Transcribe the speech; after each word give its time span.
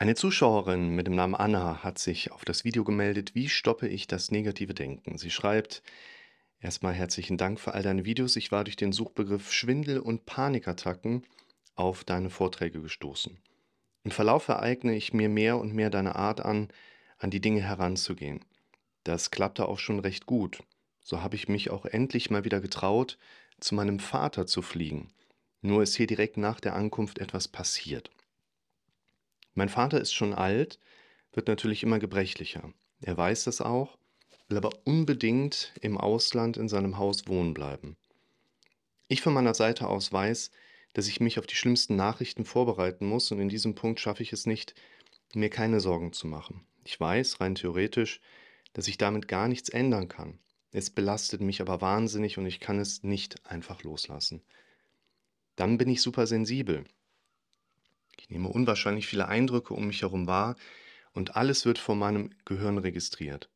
Eine 0.00 0.14
Zuschauerin 0.14 0.90
mit 0.90 1.08
dem 1.08 1.16
Namen 1.16 1.34
Anna 1.34 1.82
hat 1.82 1.98
sich 1.98 2.30
auf 2.30 2.44
das 2.44 2.62
Video 2.62 2.84
gemeldet, 2.84 3.34
wie 3.34 3.48
stoppe 3.48 3.88
ich 3.88 4.06
das 4.06 4.30
negative 4.30 4.72
Denken? 4.72 5.18
Sie 5.18 5.32
schreibt, 5.32 5.82
erstmal 6.60 6.94
herzlichen 6.94 7.36
Dank 7.36 7.58
für 7.58 7.74
all 7.74 7.82
deine 7.82 8.04
Videos. 8.04 8.36
Ich 8.36 8.52
war 8.52 8.62
durch 8.62 8.76
den 8.76 8.92
Suchbegriff 8.92 9.52
Schwindel 9.52 9.98
und 9.98 10.24
Panikattacken 10.24 11.26
auf 11.74 12.04
deine 12.04 12.30
Vorträge 12.30 12.80
gestoßen. 12.80 13.40
Im 14.04 14.12
Verlauf 14.12 14.46
ereigne 14.46 14.94
ich 14.94 15.14
mir 15.14 15.28
mehr 15.28 15.58
und 15.58 15.74
mehr 15.74 15.90
deine 15.90 16.14
Art 16.14 16.42
an, 16.44 16.68
an 17.18 17.32
die 17.32 17.40
Dinge 17.40 17.62
heranzugehen. 17.62 18.44
Das 19.02 19.32
klappte 19.32 19.66
auch 19.66 19.80
schon 19.80 19.98
recht 19.98 20.26
gut. 20.26 20.62
So 21.00 21.22
habe 21.22 21.34
ich 21.34 21.48
mich 21.48 21.70
auch 21.70 21.86
endlich 21.86 22.30
mal 22.30 22.44
wieder 22.44 22.60
getraut, 22.60 23.18
zu 23.58 23.74
meinem 23.74 23.98
Vater 23.98 24.46
zu 24.46 24.62
fliegen. 24.62 25.08
Nur 25.60 25.82
ist 25.82 25.96
hier 25.96 26.06
direkt 26.06 26.36
nach 26.36 26.60
der 26.60 26.76
Ankunft 26.76 27.18
etwas 27.18 27.48
passiert. 27.48 28.12
Mein 29.58 29.68
Vater 29.68 30.00
ist 30.00 30.12
schon 30.12 30.34
alt, 30.34 30.78
wird 31.32 31.48
natürlich 31.48 31.82
immer 31.82 31.98
gebrechlicher. 31.98 32.72
Er 33.00 33.16
weiß 33.16 33.42
das 33.42 33.60
auch, 33.60 33.98
will 34.46 34.56
aber 34.56 34.70
unbedingt 34.84 35.72
im 35.80 35.98
Ausland 35.98 36.56
in 36.56 36.68
seinem 36.68 36.96
Haus 36.96 37.26
wohnen 37.26 37.54
bleiben. 37.54 37.96
Ich 39.08 39.20
von 39.20 39.32
meiner 39.32 39.54
Seite 39.54 39.88
aus 39.88 40.12
weiß, 40.12 40.52
dass 40.92 41.08
ich 41.08 41.18
mich 41.18 41.40
auf 41.40 41.46
die 41.48 41.56
schlimmsten 41.56 41.96
Nachrichten 41.96 42.44
vorbereiten 42.44 43.04
muss 43.04 43.32
und 43.32 43.40
in 43.40 43.48
diesem 43.48 43.74
Punkt 43.74 43.98
schaffe 43.98 44.22
ich 44.22 44.32
es 44.32 44.46
nicht, 44.46 44.76
mir 45.34 45.50
keine 45.50 45.80
Sorgen 45.80 46.12
zu 46.12 46.28
machen. 46.28 46.64
Ich 46.84 47.00
weiß 47.00 47.40
rein 47.40 47.56
theoretisch, 47.56 48.20
dass 48.74 48.86
ich 48.86 48.96
damit 48.96 49.26
gar 49.26 49.48
nichts 49.48 49.70
ändern 49.70 50.06
kann. 50.06 50.38
Es 50.70 50.88
belastet 50.88 51.40
mich 51.40 51.60
aber 51.60 51.80
wahnsinnig 51.80 52.38
und 52.38 52.46
ich 52.46 52.60
kann 52.60 52.78
es 52.78 53.02
nicht 53.02 53.44
einfach 53.44 53.82
loslassen. 53.82 54.40
Dann 55.56 55.78
bin 55.78 55.88
ich 55.88 56.00
super 56.00 56.28
sensibel. 56.28 56.84
Ich 58.20 58.30
nehme 58.30 58.48
unwahrscheinlich 58.48 59.06
viele 59.06 59.28
Eindrücke 59.28 59.74
um 59.74 59.86
mich 59.86 60.02
herum 60.02 60.26
wahr 60.26 60.56
und 61.12 61.36
alles 61.36 61.64
wird 61.64 61.78
von 61.78 61.98
meinem 61.98 62.30
Gehirn 62.44 62.78
registriert. 62.78 63.48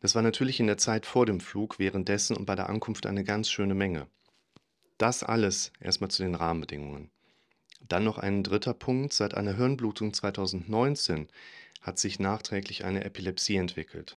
Das 0.00 0.14
war 0.14 0.22
natürlich 0.22 0.60
in 0.60 0.66
der 0.66 0.78
Zeit 0.78 1.06
vor 1.06 1.26
dem 1.26 1.40
Flug, 1.40 1.78
währenddessen 1.78 2.36
und 2.36 2.46
bei 2.46 2.54
der 2.54 2.68
Ankunft 2.68 3.06
eine 3.06 3.24
ganz 3.24 3.50
schöne 3.50 3.74
Menge. 3.74 4.06
Das 4.96 5.22
alles 5.22 5.72
erstmal 5.80 6.10
zu 6.10 6.22
den 6.22 6.34
Rahmenbedingungen. 6.34 7.10
Dann 7.80 8.04
noch 8.04 8.18
ein 8.18 8.42
dritter 8.42 8.74
Punkt. 8.74 9.12
Seit 9.12 9.34
einer 9.34 9.56
Hirnblutung 9.56 10.12
2019 10.12 11.28
hat 11.80 11.98
sich 11.98 12.18
nachträglich 12.18 12.84
eine 12.84 13.04
Epilepsie 13.04 13.56
entwickelt. 13.56 14.16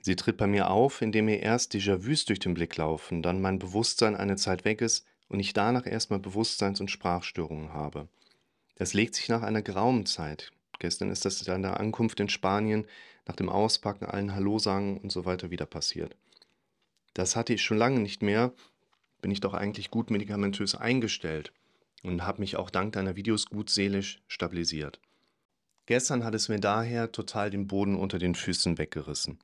Sie 0.00 0.16
tritt 0.16 0.36
bei 0.36 0.46
mir 0.46 0.70
auf, 0.70 1.02
indem 1.02 1.26
mir 1.26 1.40
erst 1.40 1.74
Déjà-vus 1.74 2.26
durch 2.26 2.38
den 2.38 2.54
Blick 2.54 2.76
laufen, 2.76 3.22
dann 3.22 3.40
mein 3.40 3.58
Bewusstsein 3.58 4.16
eine 4.16 4.36
Zeit 4.36 4.64
weg 4.64 4.80
ist 4.80 5.04
und 5.28 5.40
ich 5.40 5.52
danach 5.52 5.86
erstmal 5.86 6.20
Bewusstseins- 6.20 6.80
und 6.80 6.90
Sprachstörungen 6.90 7.72
habe. 7.72 8.08
Das 8.76 8.94
legt 8.94 9.14
sich 9.14 9.28
nach 9.28 9.42
einer 9.42 9.62
geraumen 9.62 10.06
Zeit. 10.06 10.52
Gestern 10.78 11.10
ist 11.10 11.24
das 11.24 11.46
an 11.48 11.62
der 11.62 11.80
Ankunft 11.80 12.20
in 12.20 12.28
Spanien, 12.28 12.86
nach 13.26 13.36
dem 13.36 13.48
Auspacken, 13.48 14.06
allen 14.06 14.34
Hallo 14.34 14.58
sagen 14.58 14.98
und 14.98 15.10
so 15.10 15.24
weiter 15.24 15.50
wieder 15.50 15.66
passiert. 15.66 16.16
Das 17.14 17.34
hatte 17.34 17.54
ich 17.54 17.62
schon 17.62 17.78
lange 17.78 18.00
nicht 18.00 18.22
mehr, 18.22 18.52
bin 19.22 19.30
ich 19.30 19.40
doch 19.40 19.54
eigentlich 19.54 19.90
gut 19.90 20.10
medikamentös 20.10 20.74
eingestellt 20.74 21.52
und 22.02 22.26
habe 22.26 22.40
mich 22.40 22.56
auch 22.56 22.70
dank 22.70 22.92
deiner 22.92 23.16
Videos 23.16 23.46
gut 23.46 23.70
seelisch 23.70 24.22
stabilisiert. 24.28 25.00
Gestern 25.86 26.24
hat 26.24 26.34
es 26.34 26.48
mir 26.48 26.60
daher 26.60 27.12
total 27.12 27.48
den 27.48 27.66
Boden 27.66 27.96
unter 27.96 28.18
den 28.18 28.34
Füßen 28.34 28.76
weggerissen. 28.76 29.38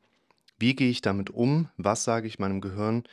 Wie 0.59 0.77
gehe 0.77 0.91
ich 0.91 1.01
damit 1.01 1.31
um? 1.31 1.71
Was 1.77 2.05
sage 2.05 2.27
ich 2.27 2.39
meinem 2.39 2.61
Gehirn 2.61 3.05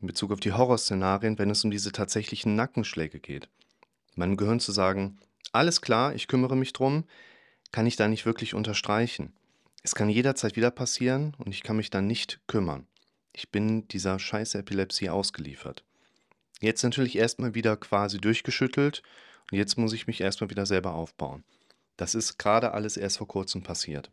in 0.00 0.08
Bezug 0.08 0.30
auf 0.32 0.40
die 0.40 0.52
Horrorszenarien, 0.52 1.38
wenn 1.38 1.50
es 1.50 1.64
um 1.64 1.70
diese 1.70 1.92
tatsächlichen 1.92 2.54
Nackenschläge 2.54 3.18
geht? 3.18 3.48
Meinem 4.14 4.36
Gehirn 4.36 4.60
zu 4.60 4.72
sagen, 4.72 5.18
alles 5.52 5.80
klar, 5.80 6.14
ich 6.14 6.28
kümmere 6.28 6.56
mich 6.56 6.72
drum, 6.72 7.04
kann 7.70 7.86
ich 7.86 7.96
da 7.96 8.08
nicht 8.08 8.26
wirklich 8.26 8.54
unterstreichen. 8.54 9.32
Es 9.82 9.94
kann 9.94 10.08
jederzeit 10.08 10.56
wieder 10.56 10.70
passieren 10.70 11.34
und 11.38 11.54
ich 11.54 11.62
kann 11.62 11.76
mich 11.76 11.90
dann 11.90 12.06
nicht 12.06 12.40
kümmern. 12.46 12.86
Ich 13.32 13.50
bin 13.50 13.88
dieser 13.88 14.18
scheiß 14.18 14.54
Epilepsie 14.54 15.10
ausgeliefert. 15.10 15.84
Jetzt 16.60 16.82
natürlich 16.82 17.16
erstmal 17.16 17.54
wieder 17.54 17.76
quasi 17.76 18.18
durchgeschüttelt 18.18 19.02
und 19.50 19.58
jetzt 19.58 19.76
muss 19.76 19.92
ich 19.92 20.06
mich 20.06 20.20
erstmal 20.20 20.50
wieder 20.50 20.66
selber 20.66 20.94
aufbauen. 20.94 21.44
Das 21.96 22.14
ist 22.14 22.38
gerade 22.38 22.72
alles 22.72 22.96
erst 22.96 23.18
vor 23.18 23.28
kurzem 23.28 23.62
passiert. 23.62 24.10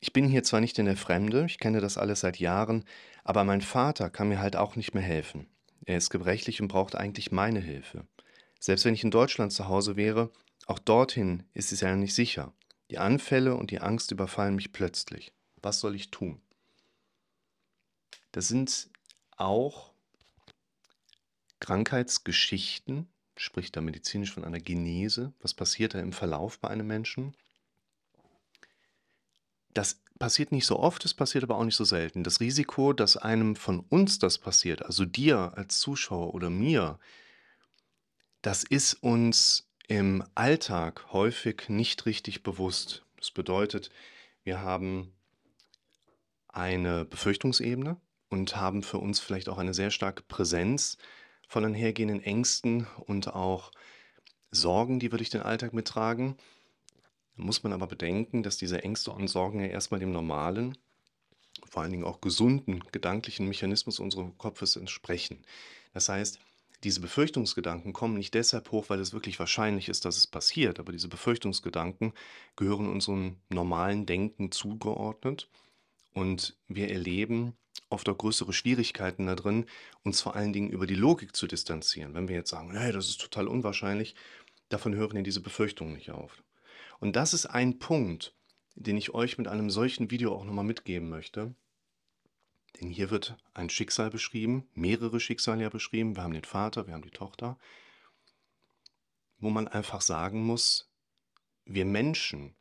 Ich 0.00 0.12
bin 0.12 0.28
hier 0.28 0.42
zwar 0.42 0.60
nicht 0.60 0.78
in 0.78 0.86
der 0.86 0.96
Fremde, 0.96 1.44
ich 1.46 1.58
kenne 1.58 1.80
das 1.80 1.98
alles 1.98 2.20
seit 2.20 2.38
Jahren, 2.38 2.84
aber 3.24 3.44
mein 3.44 3.60
Vater 3.60 4.10
kann 4.10 4.28
mir 4.28 4.40
halt 4.40 4.56
auch 4.56 4.76
nicht 4.76 4.94
mehr 4.94 5.02
helfen. 5.02 5.46
Er 5.84 5.96
ist 5.96 6.10
gebrechlich 6.10 6.60
und 6.60 6.68
braucht 6.68 6.94
eigentlich 6.94 7.32
meine 7.32 7.60
Hilfe. 7.60 8.06
Selbst 8.60 8.84
wenn 8.84 8.94
ich 8.94 9.04
in 9.04 9.10
Deutschland 9.10 9.52
zu 9.52 9.66
Hause 9.68 9.96
wäre, 9.96 10.30
auch 10.66 10.78
dorthin 10.78 11.44
ist 11.54 11.72
es 11.72 11.80
ja 11.80 11.94
nicht 11.96 12.14
sicher. 12.14 12.52
Die 12.90 12.98
Anfälle 12.98 13.56
und 13.56 13.70
die 13.70 13.80
Angst 13.80 14.10
überfallen 14.10 14.54
mich 14.54 14.72
plötzlich. 14.72 15.32
Was 15.62 15.80
soll 15.80 15.94
ich 15.94 16.10
tun? 16.10 16.40
Das 18.32 18.48
sind 18.48 18.90
auch 19.36 19.92
Krankheitsgeschichten, 21.60 23.08
spricht 23.36 23.76
da 23.76 23.80
medizinisch 23.80 24.32
von 24.32 24.44
einer 24.44 24.60
Genese. 24.60 25.32
Was 25.40 25.54
passiert 25.54 25.94
da 25.94 26.00
im 26.00 26.12
Verlauf 26.12 26.58
bei 26.58 26.68
einem 26.68 26.86
Menschen? 26.86 27.36
Das 29.74 30.02
passiert 30.18 30.52
nicht 30.52 30.66
so 30.66 30.78
oft, 30.78 31.04
es 31.04 31.14
passiert 31.14 31.44
aber 31.44 31.56
auch 31.56 31.64
nicht 31.64 31.76
so 31.76 31.84
selten. 31.84 32.24
Das 32.24 32.40
Risiko, 32.40 32.92
dass 32.92 33.16
einem 33.16 33.56
von 33.56 33.80
uns 33.80 34.18
das 34.18 34.38
passiert, 34.38 34.84
also 34.84 35.04
dir 35.04 35.52
als 35.56 35.78
Zuschauer 35.78 36.34
oder 36.34 36.50
mir, 36.50 36.98
das 38.42 38.64
ist 38.64 38.94
uns 38.94 39.71
im 39.92 40.24
Alltag 40.34 41.12
häufig 41.12 41.68
nicht 41.68 42.06
richtig 42.06 42.42
bewusst. 42.42 43.04
Das 43.18 43.30
bedeutet, 43.30 43.90
wir 44.42 44.62
haben 44.62 45.12
eine 46.48 47.04
Befürchtungsebene 47.04 48.00
und 48.30 48.56
haben 48.56 48.82
für 48.82 48.96
uns 48.96 49.20
vielleicht 49.20 49.50
auch 49.50 49.58
eine 49.58 49.74
sehr 49.74 49.90
starke 49.90 50.22
Präsenz 50.22 50.96
von 51.46 51.66
einhergehenden 51.66 52.22
Ängsten 52.22 52.86
und 53.04 53.34
auch 53.34 53.70
Sorgen, 54.50 54.98
die 54.98 55.10
wir 55.10 55.18
durch 55.18 55.28
den 55.28 55.42
Alltag 55.42 55.74
mittragen. 55.74 56.38
Da 57.36 57.42
muss 57.42 57.62
man 57.62 57.74
aber 57.74 57.86
bedenken, 57.86 58.42
dass 58.42 58.56
diese 58.56 58.82
Ängste 58.82 59.10
und 59.10 59.28
Sorgen 59.28 59.60
ja 59.60 59.66
erstmal 59.66 60.00
dem 60.00 60.10
normalen, 60.10 60.78
vor 61.68 61.82
allen 61.82 61.92
Dingen 61.92 62.04
auch 62.04 62.22
gesunden 62.22 62.82
gedanklichen 62.92 63.46
Mechanismus 63.46 63.98
unseres 63.98 64.30
Kopfes 64.38 64.76
entsprechen. 64.76 65.44
Das 65.92 66.08
heißt, 66.08 66.40
diese 66.84 67.00
Befürchtungsgedanken 67.00 67.92
kommen 67.92 68.14
nicht 68.14 68.34
deshalb 68.34 68.70
hoch, 68.72 68.86
weil 68.88 69.00
es 69.00 69.12
wirklich 69.12 69.38
wahrscheinlich 69.38 69.88
ist, 69.88 70.04
dass 70.04 70.16
es 70.16 70.26
passiert, 70.26 70.80
aber 70.80 70.92
diese 70.92 71.08
Befürchtungsgedanken 71.08 72.12
gehören 72.56 72.88
unserem 72.88 73.36
normalen 73.48 74.06
Denken 74.06 74.50
zugeordnet 74.50 75.48
und 76.12 76.56
wir 76.68 76.90
erleben 76.90 77.54
oft 77.88 78.08
auch 78.08 78.18
größere 78.18 78.52
Schwierigkeiten 78.52 79.26
da 79.26 79.34
drin, 79.34 79.66
uns 80.02 80.20
vor 80.20 80.34
allen 80.34 80.52
Dingen 80.52 80.70
über 80.70 80.86
die 80.86 80.94
Logik 80.94 81.36
zu 81.36 81.46
distanzieren. 81.46 82.14
Wenn 82.14 82.28
wir 82.28 82.36
jetzt 82.36 82.50
sagen, 82.50 82.76
hey, 82.76 82.92
das 82.92 83.08
ist 83.08 83.20
total 83.20 83.48
unwahrscheinlich, 83.48 84.14
davon 84.68 84.94
hören 84.94 85.16
ja 85.16 85.22
diese 85.22 85.40
Befürchtungen 85.40 85.94
nicht 85.94 86.10
auf. 86.10 86.42
Und 87.00 87.16
das 87.16 87.34
ist 87.34 87.46
ein 87.46 87.78
Punkt, 87.78 88.34
den 88.74 88.96
ich 88.96 89.14
euch 89.14 89.38
mit 89.38 89.48
einem 89.48 89.70
solchen 89.70 90.10
Video 90.10 90.34
auch 90.34 90.44
nochmal 90.44 90.64
mitgeben 90.64 91.08
möchte. 91.08 91.54
Denn 92.80 92.88
hier 92.88 93.10
wird 93.10 93.36
ein 93.54 93.70
Schicksal 93.70 94.10
beschrieben, 94.10 94.66
mehrere 94.74 95.20
Schicksale 95.20 95.62
ja 95.62 95.68
beschrieben. 95.68 96.16
Wir 96.16 96.22
haben 96.22 96.32
den 96.32 96.44
Vater, 96.44 96.86
wir 96.86 96.94
haben 96.94 97.02
die 97.02 97.10
Tochter, 97.10 97.58
wo 99.38 99.50
man 99.50 99.68
einfach 99.68 100.00
sagen 100.00 100.44
muss, 100.44 100.88
wir 101.64 101.84
Menschen, 101.84 102.54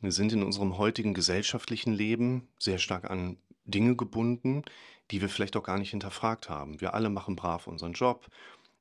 wir 0.00 0.12
sind 0.12 0.32
in 0.32 0.42
unserem 0.42 0.78
heutigen 0.78 1.14
gesellschaftlichen 1.14 1.92
Leben 1.92 2.48
sehr 2.58 2.78
stark 2.78 3.10
an 3.10 3.36
Dinge 3.64 3.96
gebunden, 3.96 4.62
die 5.10 5.20
wir 5.20 5.28
vielleicht 5.28 5.56
auch 5.56 5.62
gar 5.62 5.78
nicht 5.78 5.90
hinterfragt 5.90 6.48
haben. 6.48 6.80
Wir 6.80 6.94
alle 6.94 7.10
machen 7.10 7.36
brav 7.36 7.66
unseren 7.66 7.92
Job, 7.92 8.28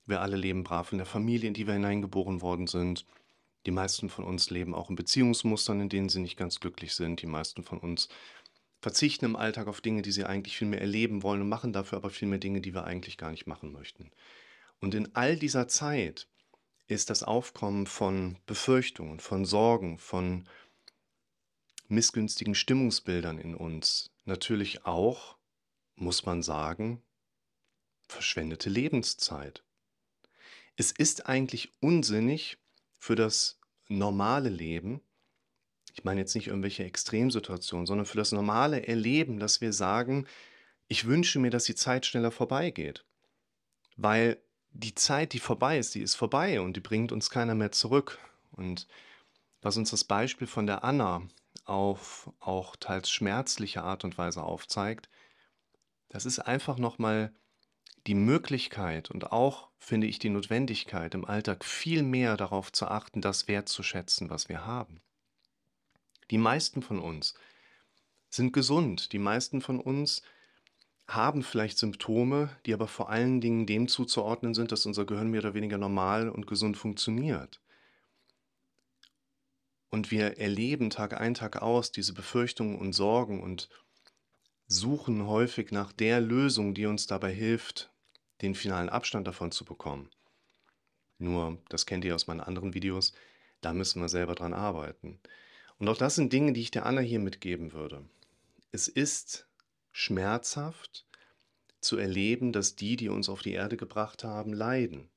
wir 0.06 0.22
alle 0.22 0.38
leben 0.38 0.64
brav 0.64 0.92
in 0.92 0.98
der 0.98 1.08
Familie, 1.08 1.48
in 1.48 1.54
die 1.54 1.68
wir 1.68 1.74
hineingeboren 1.74 2.42
worden 2.42 2.68
sind. 2.68 3.06
Die 3.66 3.72
meisten 3.72 4.10
von 4.10 4.24
uns 4.24 4.50
leben 4.50 4.74
auch 4.74 4.90
in 4.90 4.96
Beziehungsmustern, 4.96 5.82
in 5.82 5.90
denen 5.90 6.08
sie 6.08 6.22
nicht 6.22 6.38
ganz 6.38 6.60
glücklich 6.60 6.96
sind. 6.96 7.22
Die 7.22 7.28
meisten 7.28 7.64
von 7.64 7.80
uns 7.80 8.08
verzichten 8.80 9.26
im 9.26 9.36
Alltag 9.36 9.68
auf 9.68 9.82
Dinge, 9.82 10.02
die 10.02 10.12
sie 10.12 10.26
eigentlich 10.26 10.58
viel 10.58 10.68
mehr 10.68 10.82
erleben 10.82 11.24
wollen 11.24 11.42
und 11.42 11.50
machen 11.50 11.74
dafür 11.74 11.98
aber 11.98 12.10
viel 12.10 12.28
mehr 12.28 12.40
Dinge, 12.40 12.62
die 12.62 12.74
wir 12.74 12.84
eigentlich 12.84 13.18
gar 13.18 13.32
nicht 13.32 13.48
machen 13.48 13.72
möchten. 13.72 14.12
Und 14.80 14.94
in 14.94 15.16
all 15.16 15.36
dieser 15.36 15.68
Zeit 15.68 16.28
ist 16.88 17.10
das 17.10 17.24
Aufkommen 17.24 17.88
von 17.88 18.38
Befürchtungen, 18.46 19.20
von 19.20 19.46
Sorgen, 19.46 19.98
von 19.98 20.48
missgünstigen 21.88 22.56
Stimmungsbildern 22.56 23.40
in 23.40 23.56
uns 23.56 24.12
natürlich 24.26 24.86
auch, 24.86 25.38
muss 25.96 26.26
man 26.26 26.44
sagen, 26.44 27.02
verschwendete 28.08 28.70
Lebenszeit. 28.70 29.64
Es 30.76 30.92
ist 30.92 31.26
eigentlich 31.26 31.72
unsinnig 31.80 32.58
für 33.00 33.16
das 33.16 33.60
normale 33.88 34.50
Leben, 34.50 35.02
ich 35.94 36.04
meine 36.04 36.22
jetzt 36.22 36.36
nicht 36.36 36.48
irgendwelche 36.48 36.84
Extremsituationen, 36.84 37.88
sondern 37.88 38.06
für 38.06 38.18
das 38.18 38.32
normale 38.32 38.88
Erleben, 38.88 39.40
dass 39.40 39.62
wir 39.62 39.74
sagen, 39.74 40.28
ich 40.88 41.06
wünsche 41.06 41.40
mir, 41.40 41.50
dass 41.50 41.66
die 41.66 41.76
Zeit 41.76 42.06
schneller 42.06 42.32
vorbeigeht. 42.32 43.06
Weil 43.96 44.38
die 44.72 44.96
Zeit, 44.96 45.34
die 45.34 45.40
vorbei 45.40 45.80
ist, 45.80 45.96
die 45.96 46.02
ist 46.02 46.16
vorbei 46.16 46.62
und 46.62 46.76
die 46.76 46.82
bringt 46.82 47.12
uns 47.12 47.30
keiner 47.30 47.56
mehr 47.56 47.72
zurück. 47.72 48.20
Und 48.52 48.88
was 49.62 49.78
uns 49.78 49.90
das 49.90 50.04
Beispiel 50.04 50.48
von 50.48 50.68
der 50.68 50.84
Anna 50.84 51.28
auf 51.66 52.32
auch 52.40 52.76
teils 52.76 53.10
schmerzliche 53.10 53.84
Art 53.84 54.04
und 54.04 54.18
Weise 54.18 54.44
aufzeigt, 54.44 55.10
das 56.10 56.26
ist 56.26 56.40
einfach 56.40 56.78
noch 56.78 57.00
mal 57.00 57.34
die 58.06 58.16
Möglichkeit 58.16 59.12
und 59.12 59.32
auch, 59.32 59.70
finde 59.78 60.08
ich, 60.08 60.20
die 60.20 60.30
Notwendigkeit, 60.30 61.14
im 61.14 61.26
Alltag 61.26 61.66
viel 61.66 62.04
mehr 62.04 62.38
darauf 62.38 62.72
zu 62.72 62.88
achten, 62.88 63.22
das 63.22 63.50
wertzuschätzen, 63.50 64.30
was 64.30 64.48
wir 64.48 64.66
haben. 64.66 65.02
Die 66.32 66.38
meisten 66.38 66.82
von 66.82 67.00
uns 67.00 67.36
sind 68.30 68.54
gesund, 68.54 69.14
die 69.14 69.20
meisten 69.20 69.62
von 69.62 69.80
uns 69.80 70.22
haben 71.08 71.42
vielleicht 71.42 71.78
Symptome, 71.78 72.50
die 72.66 72.74
aber 72.74 72.88
vor 72.88 73.10
allen 73.10 73.40
Dingen 73.40 73.66
dem 73.66 73.88
zuzuordnen 73.88 74.54
sind, 74.54 74.72
dass 74.72 74.86
unser 74.86 75.06
Gehirn 75.06 75.30
mehr 75.30 75.40
oder 75.40 75.54
weniger 75.54 75.78
normal 75.78 76.30
und 76.30 76.48
gesund 76.48 76.76
funktioniert. 76.76 77.62
Und 79.90 80.12
wir 80.12 80.38
erleben 80.38 80.90
Tag 80.90 81.20
ein, 81.20 81.34
Tag 81.34 81.62
aus 81.62 81.94
diese 81.94 82.14
Befürchtungen 82.14 82.78
und 82.78 82.92
Sorgen 82.92 83.42
und 83.42 83.70
suchen 84.68 85.26
häufig 85.28 85.72
nach 85.72 85.94
der 85.94 86.20
Lösung, 86.20 86.74
die 86.74 86.86
uns 86.86 87.08
dabei 87.08 87.34
hilft, 87.34 87.90
den 88.42 88.54
finalen 88.54 88.90
Abstand 88.90 89.28
davon 89.28 89.52
zu 89.52 89.64
bekommen. 89.64 90.10
Nur, 91.20 91.58
das 91.70 91.86
kennt 91.86 92.04
ihr 92.04 92.16
aus 92.16 92.28
meinen 92.28 92.42
anderen 92.42 92.74
Videos, 92.74 93.14
da 93.62 93.74
müssen 93.74 94.02
wir 94.02 94.10
selber 94.10 94.36
dran 94.36 94.54
arbeiten. 94.54 95.20
Und 95.80 95.90
auch 95.90 95.98
das 95.98 96.16
sind 96.16 96.34
Dinge, 96.34 96.54
die 96.54 96.62
ich 96.62 96.72
der 96.72 96.86
Anna 96.86 97.02
hier 97.02 97.20
mitgeben 97.20 97.74
würde. 97.74 98.04
Es 98.72 98.88
ist 98.88 99.48
schmerzhaft 99.92 101.06
zu 101.80 101.98
erleben, 101.98 102.52
dass 102.52 102.76
die, 102.76 102.96
die 102.96 103.10
uns 103.10 103.30
auf 103.30 103.42
die 103.42 103.54
Erde 103.54 103.78
gebracht 103.78 104.24
haben, 104.24 104.54
leiden. 104.54 105.10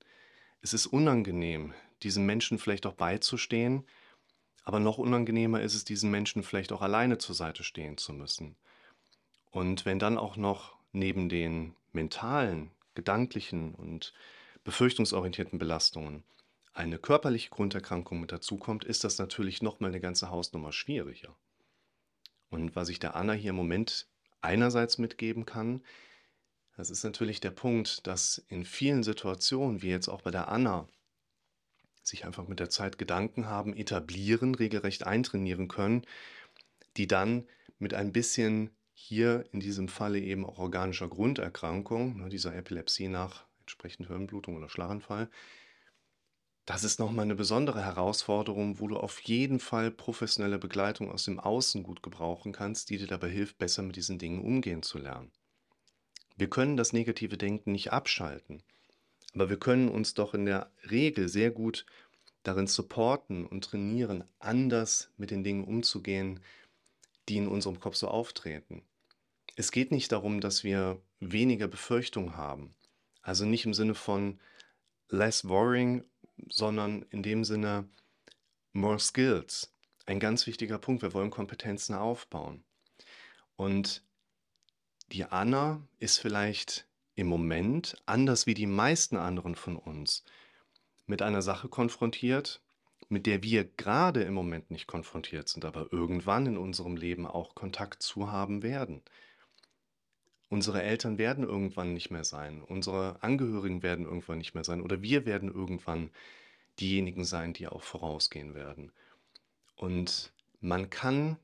Es 0.60 0.74
ist 0.74 0.86
unangenehm, 0.86 1.72
diesen 2.02 2.26
Menschen 2.26 2.58
vielleicht 2.58 2.86
auch 2.86 2.94
beizustehen, 2.94 3.86
aber 4.64 4.78
noch 4.78 4.98
unangenehmer 4.98 5.62
ist 5.62 5.74
es, 5.74 5.84
diesen 5.84 6.10
Menschen 6.10 6.42
vielleicht 6.42 6.72
auch 6.72 6.82
alleine 6.82 7.18
zur 7.18 7.34
Seite 7.34 7.64
stehen 7.64 7.96
zu 7.96 8.12
müssen. 8.12 8.56
Und 9.50 9.84
wenn 9.84 9.98
dann 9.98 10.18
auch 10.18 10.36
noch 10.36 10.76
neben 10.92 11.28
den 11.28 11.74
mentalen, 11.92 12.70
gedanklichen 12.94 13.74
und 13.74 14.12
befürchtungsorientierten 14.64 15.58
Belastungen 15.58 16.24
eine 16.72 16.98
körperliche 16.98 17.50
Grunderkrankung 17.50 18.20
mit 18.20 18.32
dazukommt, 18.32 18.84
ist 18.84 19.04
das 19.04 19.18
natürlich 19.18 19.62
nochmal 19.62 19.90
eine 19.90 20.00
ganze 20.00 20.30
Hausnummer 20.30 20.72
schwieriger. 20.72 21.36
Und 22.48 22.76
was 22.76 22.88
ich 22.88 22.98
der 22.98 23.16
Anna 23.16 23.32
hier 23.32 23.50
im 23.50 23.56
Moment 23.56 24.08
einerseits 24.40 24.98
mitgeben 24.98 25.46
kann, 25.46 25.82
das 26.76 26.90
ist 26.90 27.04
natürlich 27.04 27.40
der 27.40 27.50
Punkt, 27.50 28.06
dass 28.06 28.38
in 28.48 28.64
vielen 28.64 29.02
Situationen, 29.02 29.82
wie 29.82 29.90
jetzt 29.90 30.08
auch 30.08 30.22
bei 30.22 30.30
der 30.30 30.48
Anna, 30.48 30.88
sich 32.02 32.24
einfach 32.24 32.48
mit 32.48 32.60
der 32.60 32.70
Zeit 32.70 32.98
Gedanken 32.98 33.46
haben, 33.46 33.76
etablieren, 33.76 34.54
regelrecht 34.54 35.06
eintrainieren 35.06 35.68
können, 35.68 36.06
die 36.96 37.06
dann 37.06 37.46
mit 37.78 37.94
ein 37.94 38.12
bisschen 38.12 38.70
hier 38.92 39.44
in 39.52 39.60
diesem 39.60 39.88
Falle 39.88 40.20
eben 40.20 40.44
auch 40.44 40.58
organischer 40.58 41.08
Grunderkrankung, 41.08 42.18
ne, 42.18 42.28
dieser 42.28 42.54
Epilepsie 42.54 43.08
nach 43.08 43.46
entsprechend 43.60 44.08
Hirnblutung 44.08 44.56
oder 44.56 44.68
Schlaganfall, 44.68 45.30
das 46.66 46.84
ist 46.84 47.00
nochmal 47.00 47.24
eine 47.24 47.34
besondere 47.34 47.84
Herausforderung, 47.84 48.80
wo 48.80 48.88
du 48.88 48.96
auf 48.96 49.20
jeden 49.20 49.60
Fall 49.60 49.90
professionelle 49.90 50.58
Begleitung 50.58 51.10
aus 51.10 51.24
dem 51.24 51.40
Außen 51.40 51.82
gut 51.82 52.02
gebrauchen 52.02 52.52
kannst, 52.52 52.90
die 52.90 52.98
dir 52.98 53.06
dabei 53.06 53.28
hilft, 53.28 53.58
besser 53.58 53.82
mit 53.82 53.96
diesen 53.96 54.18
Dingen 54.18 54.42
umgehen 54.42 54.82
zu 54.82 54.98
lernen. 54.98 55.32
Wir 56.36 56.48
können 56.48 56.76
das 56.76 56.92
negative 56.92 57.36
Denken 57.36 57.72
nicht 57.72 57.92
abschalten, 57.92 58.62
aber 59.34 59.50
wir 59.50 59.58
können 59.58 59.88
uns 59.88 60.14
doch 60.14 60.34
in 60.34 60.46
der 60.46 60.70
Regel 60.90 61.28
sehr 61.28 61.50
gut 61.50 61.86
darin 62.42 62.66
supporten 62.66 63.46
und 63.46 63.64
trainieren, 63.64 64.24
anders 64.38 65.10
mit 65.16 65.30
den 65.30 65.44
Dingen 65.44 65.64
umzugehen, 65.64 66.40
die 67.28 67.36
in 67.36 67.48
unserem 67.48 67.78
Kopf 67.80 67.96
so 67.96 68.08
auftreten. 68.08 68.82
Es 69.56 69.72
geht 69.72 69.90
nicht 69.90 70.10
darum, 70.12 70.40
dass 70.40 70.64
wir 70.64 71.00
weniger 71.20 71.68
Befürchtung 71.68 72.36
haben. 72.36 72.74
Also 73.22 73.44
nicht 73.44 73.66
im 73.66 73.74
Sinne 73.74 73.94
von 73.94 74.40
less 75.10 75.46
worrying, 75.46 76.04
sondern 76.48 77.02
in 77.10 77.22
dem 77.22 77.44
Sinne 77.44 77.88
more 78.72 78.98
skills. 78.98 79.72
Ein 80.06 80.20
ganz 80.20 80.46
wichtiger 80.46 80.78
Punkt. 80.78 81.02
Wir 81.02 81.14
wollen 81.14 81.30
Kompetenzen 81.30 81.94
aufbauen. 81.94 82.64
Und 83.56 84.02
die 85.12 85.24
Anna 85.24 85.82
ist 85.98 86.18
vielleicht 86.18 86.86
im 87.14 87.26
Moment, 87.26 87.96
anders 88.06 88.46
wie 88.46 88.54
die 88.54 88.66
meisten 88.66 89.16
anderen 89.16 89.54
von 89.54 89.76
uns, 89.76 90.24
mit 91.06 91.22
einer 91.22 91.42
Sache 91.42 91.68
konfrontiert, 91.68 92.62
mit 93.08 93.26
der 93.26 93.42
wir 93.42 93.64
gerade 93.64 94.22
im 94.22 94.34
Moment 94.34 94.70
nicht 94.70 94.86
konfrontiert 94.86 95.48
sind, 95.48 95.64
aber 95.64 95.92
irgendwann 95.92 96.46
in 96.46 96.56
unserem 96.56 96.96
Leben 96.96 97.26
auch 97.26 97.54
Kontakt 97.54 98.02
zu 98.02 98.30
haben 98.30 98.62
werden. 98.62 99.02
Unsere 100.50 100.82
Eltern 100.82 101.16
werden 101.16 101.44
irgendwann 101.44 101.94
nicht 101.94 102.10
mehr 102.10 102.24
sein, 102.24 102.60
unsere 102.60 103.22
Angehörigen 103.22 103.82
werden 103.82 104.04
irgendwann 104.04 104.38
nicht 104.38 104.54
mehr 104.54 104.64
sein 104.64 104.82
oder 104.82 105.00
wir 105.00 105.24
werden 105.24 105.48
irgendwann 105.48 106.10
diejenigen 106.80 107.24
sein, 107.24 107.52
die 107.52 107.68
auch 107.68 107.82
vorausgehen 107.82 108.54
werden. 108.54 108.90
Und 109.76 110.32
man 110.60 110.90
kann 110.90 111.36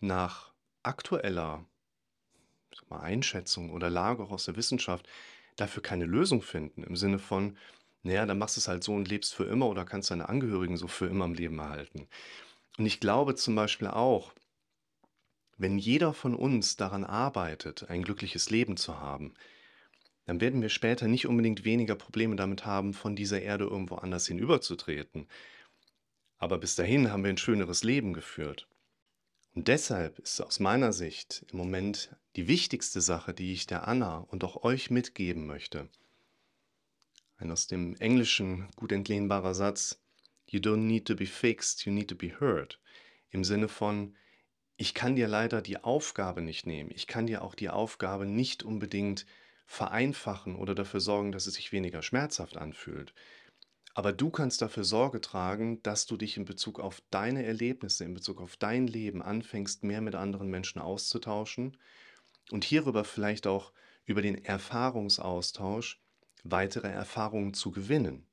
nach 0.00 0.52
aktueller 0.84 1.64
mal, 2.88 3.00
Einschätzung 3.00 3.70
oder 3.70 3.90
Lage 3.90 4.22
auch 4.22 4.30
aus 4.30 4.44
der 4.44 4.56
Wissenschaft 4.56 5.08
dafür 5.56 5.82
keine 5.82 6.04
Lösung 6.04 6.40
finden, 6.40 6.84
im 6.84 6.96
Sinne 6.96 7.18
von, 7.18 7.56
naja, 8.02 8.24
dann 8.24 8.38
machst 8.38 8.56
du 8.56 8.60
es 8.60 8.68
halt 8.68 8.84
so 8.84 8.94
und 8.94 9.08
lebst 9.08 9.34
für 9.34 9.44
immer 9.44 9.66
oder 9.66 9.84
kannst 9.84 10.10
deine 10.10 10.28
Angehörigen 10.28 10.76
so 10.76 10.86
für 10.86 11.06
immer 11.06 11.24
am 11.24 11.34
Leben 11.34 11.58
erhalten. 11.58 12.06
Und 12.78 12.86
ich 12.86 13.00
glaube 13.00 13.34
zum 13.34 13.56
Beispiel 13.56 13.88
auch, 13.88 14.32
wenn 15.58 15.78
jeder 15.78 16.14
von 16.14 16.34
uns 16.34 16.76
daran 16.76 17.04
arbeitet, 17.04 17.90
ein 17.90 18.02
glückliches 18.02 18.48
Leben 18.48 18.76
zu 18.76 18.98
haben, 18.98 19.34
dann 20.24 20.40
werden 20.40 20.62
wir 20.62 20.68
später 20.68 21.08
nicht 21.08 21.26
unbedingt 21.26 21.64
weniger 21.64 21.96
Probleme 21.96 22.36
damit 22.36 22.64
haben, 22.64 22.94
von 22.94 23.16
dieser 23.16 23.42
Erde 23.42 23.64
irgendwo 23.64 23.96
anders 23.96 24.26
hinüberzutreten. 24.26 25.26
Aber 26.36 26.58
bis 26.58 26.76
dahin 26.76 27.10
haben 27.10 27.24
wir 27.24 27.30
ein 27.30 27.38
schöneres 27.38 27.82
Leben 27.82 28.12
geführt. 28.12 28.68
Und 29.54 29.68
deshalb 29.68 30.18
ist 30.20 30.40
aus 30.40 30.60
meiner 30.60 30.92
Sicht 30.92 31.44
im 31.50 31.58
Moment 31.58 32.14
die 32.36 32.46
wichtigste 32.46 33.00
Sache, 33.00 33.34
die 33.34 33.52
ich 33.52 33.66
der 33.66 33.88
Anna 33.88 34.18
und 34.18 34.44
auch 34.44 34.62
euch 34.62 34.90
mitgeben 34.90 35.46
möchte, 35.46 35.88
ein 37.38 37.50
aus 37.50 37.66
dem 37.66 37.96
Englischen 37.96 38.68
gut 38.76 38.92
entlehnbarer 38.92 39.54
Satz, 39.54 40.00
You 40.46 40.60
don't 40.60 40.86
need 40.86 41.06
to 41.06 41.14
be 41.14 41.26
fixed, 41.26 41.84
you 41.84 41.92
need 41.92 42.08
to 42.08 42.14
be 42.14 42.38
heard. 42.40 42.80
Im 43.30 43.44
Sinne 43.44 43.68
von, 43.68 44.16
ich 44.80 44.94
kann 44.94 45.16
dir 45.16 45.26
leider 45.26 45.60
die 45.60 45.82
Aufgabe 45.82 46.40
nicht 46.40 46.64
nehmen. 46.64 46.90
Ich 46.94 47.08
kann 47.08 47.26
dir 47.26 47.42
auch 47.42 47.56
die 47.56 47.68
Aufgabe 47.68 48.26
nicht 48.26 48.62
unbedingt 48.62 49.26
vereinfachen 49.66 50.54
oder 50.54 50.74
dafür 50.76 51.00
sorgen, 51.00 51.32
dass 51.32 51.48
es 51.48 51.54
sich 51.54 51.72
weniger 51.72 52.00
schmerzhaft 52.00 52.56
anfühlt. 52.56 53.12
Aber 53.94 54.12
du 54.12 54.30
kannst 54.30 54.62
dafür 54.62 54.84
Sorge 54.84 55.20
tragen, 55.20 55.82
dass 55.82 56.06
du 56.06 56.16
dich 56.16 56.36
in 56.36 56.44
Bezug 56.44 56.78
auf 56.78 57.02
deine 57.10 57.44
Erlebnisse, 57.44 58.04
in 58.04 58.14
Bezug 58.14 58.40
auf 58.40 58.56
dein 58.56 58.86
Leben 58.86 59.20
anfängst, 59.20 59.82
mehr 59.82 60.00
mit 60.00 60.14
anderen 60.14 60.48
Menschen 60.48 60.80
auszutauschen 60.80 61.76
und 62.52 62.62
hierüber 62.62 63.02
vielleicht 63.02 63.48
auch 63.48 63.72
über 64.04 64.22
den 64.22 64.44
Erfahrungsaustausch 64.44 66.00
weitere 66.44 66.88
Erfahrungen 66.88 67.52
zu 67.52 67.72
gewinnen, 67.72 68.28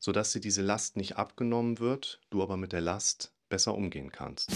sodass 0.00 0.32
dir 0.32 0.40
diese 0.40 0.62
Last 0.62 0.96
nicht 0.96 1.16
abgenommen 1.16 1.78
wird, 1.78 2.20
du 2.30 2.42
aber 2.42 2.56
mit 2.56 2.72
der 2.72 2.80
Last 2.80 3.32
besser 3.48 3.76
umgehen 3.76 4.10
kannst. 4.10 4.50